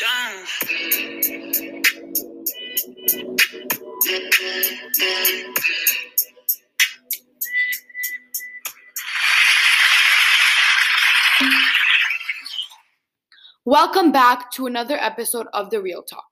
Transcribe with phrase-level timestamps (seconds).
[0.00, 0.44] Down.
[13.64, 16.24] Welcome back to another episode of The Real Talk.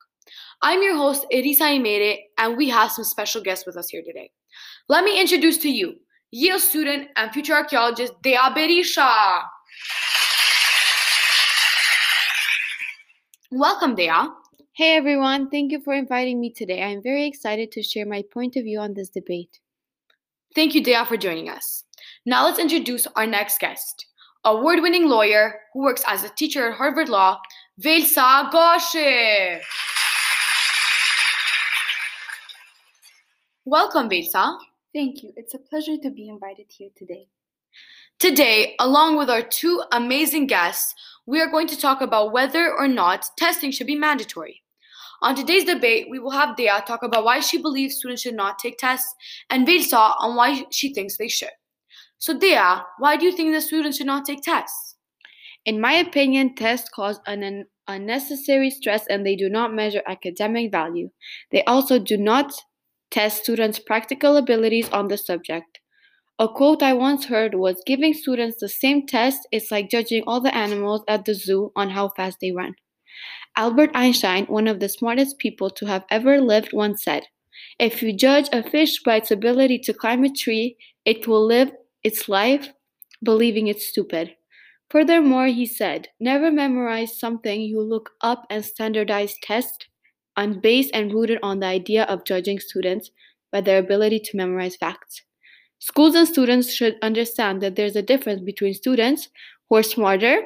[0.61, 4.33] I'm your host, Irisa Imere, and we have some special guests with us here today.
[4.89, 5.95] Let me introduce to you
[6.33, 9.43] Yale student and future archaeologist Dea Berisha.
[13.55, 14.09] Welcome, Dea.
[14.73, 16.83] Hey everyone, thank you for inviting me today.
[16.83, 19.61] I'm very excited to share my point of view on this debate.
[20.55, 21.85] Thank you, Dea, for joining us.
[22.25, 24.07] Now let's introduce our next guest,
[24.47, 27.41] award winning lawyer who works as a teacher at Harvard Law,
[27.79, 29.61] Velsa Goshe.
[33.67, 34.57] Welcome, Velsa.
[34.95, 35.35] Thank you.
[35.37, 37.27] It's a pleasure to be invited here today.
[38.19, 40.95] Today, along with our two amazing guests,
[41.27, 44.63] we are going to talk about whether or not testing should be mandatory.
[45.23, 48.59] On today's debate, we will have Dea talk about why she believes students should not
[48.59, 49.15] take tests,
[49.49, 51.53] and Velsa on why she thinks they should.
[52.19, 54.97] So, Dea, why do you think that students should not take tests?
[55.65, 60.73] In my opinion, tests cause an un- unnecessary stress and they do not measure academic
[60.73, 61.11] value.
[61.53, 62.53] They also do not
[63.13, 65.82] test students' practical abilities on the subject.
[66.43, 70.41] A quote I once heard was giving students the same test is like judging all
[70.41, 72.75] the animals at the zoo on how fast they run.
[73.55, 77.29] Albert Einstein, one of the smartest people to have ever lived, once said,
[77.79, 81.71] If you judge a fish by its ability to climb a tree, it will live
[82.03, 82.73] its life
[83.23, 84.35] believing it's stupid.
[84.91, 89.87] Furthermore, he said, Never memorize something you look up and standardize test
[90.37, 93.13] on based and rooted on the idea of judging students
[93.53, 95.23] by their ability to memorize facts.
[95.83, 99.31] Schools and students should understand that there's a difference between students
[99.69, 100.43] who are smarter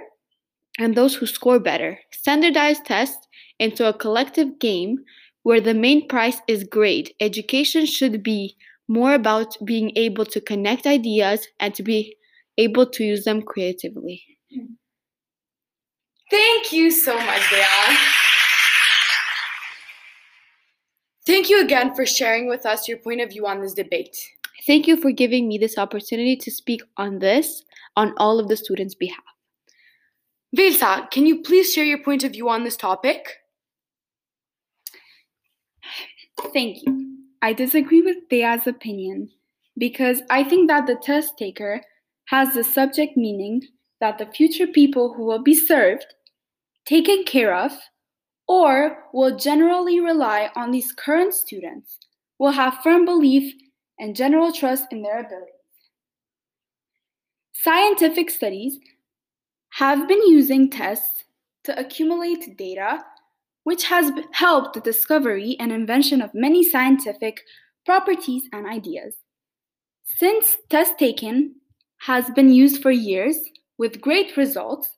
[0.78, 1.98] and those who score better.
[2.10, 3.28] Standardize tests
[3.58, 5.04] into a collective game
[5.42, 7.12] where the main prize is grade.
[7.20, 8.56] Education should be
[8.88, 12.16] more about being able to connect ideas and to be
[12.56, 14.22] able to use them creatively.
[16.30, 17.96] Thank you so much, Dea.
[21.26, 24.16] Thank you again for sharing with us your point of view on this debate.
[24.64, 27.62] Thank you for giving me this opportunity to speak on this
[27.96, 29.24] on all of the students' behalf.
[30.56, 33.28] Velsa, can you please share your point of view on this topic?
[36.52, 37.18] Thank you.
[37.42, 39.30] I disagree with Dea's opinion
[39.78, 41.82] because I think that the test taker
[42.26, 43.62] has the subject meaning
[44.00, 46.06] that the future people who will be served,
[46.86, 47.72] taken care of,
[48.48, 51.98] or will generally rely on these current students
[52.38, 53.54] will have firm belief
[53.98, 55.52] and general trust in their abilities.
[57.52, 58.78] Scientific studies
[59.70, 61.24] have been using tests
[61.64, 63.04] to accumulate data,
[63.64, 67.40] which has helped the discovery and invention of many scientific
[67.84, 69.16] properties and ideas.
[70.04, 71.54] Since test taking
[71.98, 73.38] has been used for years
[73.78, 74.96] with great results,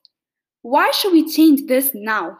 [0.61, 2.37] why should we change this now?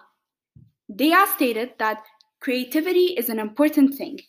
[0.88, 2.04] They have stated that
[2.40, 4.20] creativity is an important thing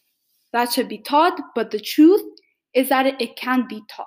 [0.53, 2.23] that should be taught, but the truth
[2.75, 4.07] is that it, can't be taught.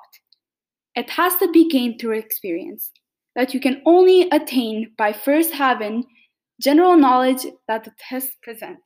[0.96, 2.92] It has to be gained through experience
[3.36, 6.06] that you can only attain by first having
[6.62, 8.80] general knowledge that the tests present.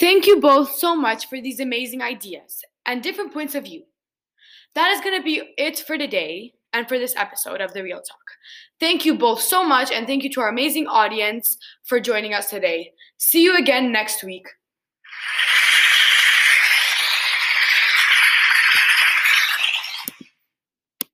[0.00, 3.82] Thank you both so much for these amazing ideas and different points of view.
[4.74, 7.98] That is going to be it for today and for this episode of The Real
[7.98, 8.18] Talk.
[8.78, 12.50] Thank you both so much, and thank you to our amazing audience for joining us
[12.50, 12.92] today.
[13.16, 14.46] See you again next week.